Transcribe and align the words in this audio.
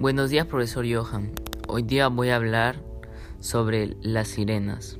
Buenos 0.00 0.30
días, 0.30 0.46
profesor 0.46 0.86
Johan. 0.88 1.32
Hoy 1.66 1.82
día 1.82 2.06
voy 2.06 2.28
a 2.28 2.36
hablar 2.36 2.76
sobre 3.40 3.96
las 4.00 4.28
sirenas. 4.28 4.96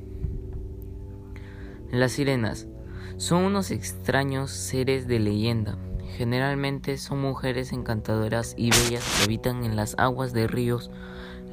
Las 1.89 2.11
sirenas 2.11 2.67
son 3.15 3.45
unos 3.45 3.71
extraños 3.71 4.51
seres 4.51 5.07
de 5.07 5.19
leyenda. 5.19 5.77
Generalmente 6.17 6.97
son 6.97 7.21
mujeres 7.21 7.71
encantadoras 7.71 8.55
y 8.57 8.71
bellas 8.71 9.05
que 9.17 9.23
habitan 9.23 9.63
en 9.63 9.77
las 9.77 9.95
aguas 9.97 10.33
de 10.33 10.47
ríos, 10.47 10.91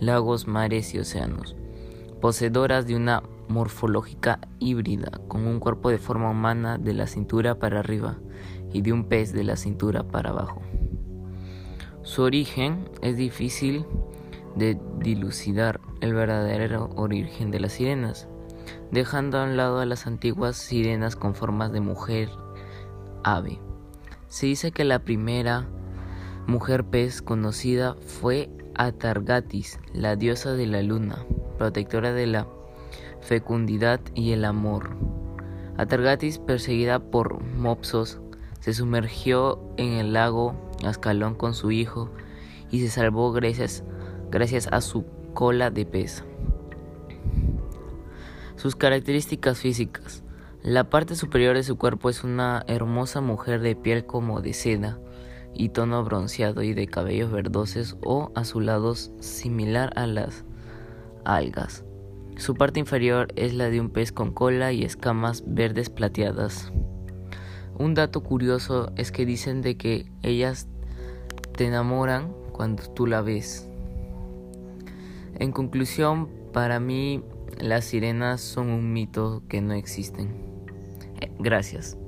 lagos, 0.01 0.49
mares 0.49 0.93
y 0.93 0.99
océanos, 0.99 1.55
poseedoras 2.21 2.89
de 2.89 2.97
una 2.97 3.23
morfológica 3.47 4.41
híbrida, 4.59 5.21
con 5.29 5.47
un 5.47 5.61
cuerpo 5.61 5.91
de 5.91 5.99
forma 5.99 6.31
humana 6.31 6.79
de 6.79 6.95
la 6.95 7.07
cintura 7.07 7.61
para 7.61 7.79
arriba 7.79 8.19
y 8.73 8.83
de 8.83 8.93
un 8.93 9.05
pez 9.05 9.33
de 9.33 9.45
la 9.45 9.55
cintura 9.55 10.03
para 10.03 10.31
abajo. 10.31 10.63
Su 12.07 12.23
origen 12.23 12.89
es 13.03 13.17
difícil 13.17 13.85
de 14.55 14.79
dilucidar 15.01 15.81
el 16.01 16.15
verdadero 16.15 16.89
origen 16.95 17.51
de 17.51 17.59
las 17.59 17.73
sirenas, 17.73 18.29
dejando 18.93 19.39
a 19.39 19.43
un 19.43 19.57
lado 19.57 19.81
a 19.81 19.87
las 19.87 20.07
antiguas 20.07 20.57
sirenas 20.57 21.17
con 21.17 21.35
formas 21.35 21.73
de 21.73 21.81
mujer 21.81 22.31
ave. 23.25 23.59
Se 24.29 24.47
dice 24.47 24.71
que 24.71 24.85
la 24.85 25.01
primera 25.01 25.67
mujer 26.47 26.85
pez 26.85 27.23
conocida 27.23 27.97
fue 28.07 28.51
Atargatis, 28.77 29.81
la 29.93 30.15
diosa 30.15 30.53
de 30.53 30.67
la 30.69 30.83
luna, 30.83 31.27
protectora 31.59 32.13
de 32.13 32.29
la 32.29 32.47
fecundidad 33.21 33.99
y 34.15 34.31
el 34.31 34.45
amor. 34.45 34.91
Atargatis, 35.77 36.39
perseguida 36.39 37.01
por 37.01 37.43
Mopsos, 37.43 38.21
se 38.61 38.75
sumergió 38.75 39.61
en 39.77 39.95
el 39.95 40.13
lago 40.13 40.66
Ascalón 40.85 41.35
con 41.35 41.55
su 41.55 41.71
hijo 41.71 42.11
y 42.71 42.81
se 42.81 42.89
salvó 42.89 43.33
gracias, 43.33 43.85
gracias 44.31 44.69
a 44.71 44.81
su 44.81 45.05
cola 45.35 45.71
de 45.71 45.87
pez. 45.87 46.25
Sus 48.57 48.77
características 48.77 49.59
físicas. 49.59 50.23
La 50.63 50.91
parte 50.91 51.15
superior 51.15 51.55
de 51.55 51.63
su 51.63 51.77
cuerpo 51.77 52.11
es 52.11 52.25
una 52.25 52.65
hermosa 52.67 53.21
mujer 53.21 53.61
de 53.61 53.77
piel 53.77 54.05
como 54.05 54.41
de 54.41 54.53
seda 54.53 54.99
y 55.55 55.69
tono 55.69 56.03
bronceado 56.05 56.63
y 56.63 56.75
de 56.75 56.87
cabellos 56.87 57.31
verdosos 57.31 57.97
o 58.03 58.33
azulados 58.35 59.13
similar 59.21 59.93
a 59.97 60.07
las 60.07 60.45
algas. 61.25 61.85
Su 62.37 62.55
parte 62.55 62.81
inferior 62.81 63.29
es 63.37 63.55
la 63.55 63.71
de 63.71 63.81
un 63.81 63.91
pez 63.91 64.13
con 64.13 64.33
cola 64.33 64.73
y 64.73 64.85
escamas 64.85 65.43
verdes 65.47 65.89
plateadas. 65.89 66.73
Un 67.79 67.95
dato 67.95 68.23
curioso 68.23 68.93
es 68.97 69.13
que 69.13 69.25
dicen 69.25 69.63
de 69.63 69.77
que 69.77 70.11
ellas 70.23 70.69
te 71.57 71.67
enamoran 71.67 72.33
cuando 72.53 72.85
tú 72.91 73.07
la 73.07 73.23
ves. 73.23 73.69
En 75.39 75.53
conclusión, 75.53 76.29
para 76.53 76.81
mí 76.81 77.23
las 77.59 77.87
sirenas 77.87 78.41
son 78.41 78.71
un 78.71 78.93
mito 78.93 79.43
que 79.49 79.61
no 79.61 79.75
existen. 79.75 80.29
Eh, 81.21 81.31
gracias. 81.39 81.99